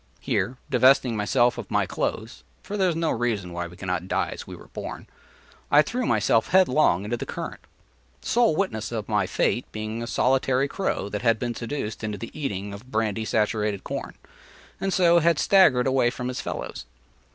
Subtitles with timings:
[0.19, 4.31] Here, divesting myself of my clothes, (for there is no reason why we cannot die
[4.33, 5.05] as we were born),
[5.69, 7.59] I threw myself headlong into the current;
[8.21, 12.17] the sole witness of my fate being a solitary crow that had been seduced into
[12.17, 14.15] the eating of brandy saturated corn,
[14.79, 16.85] and so had staggered away from his fellows.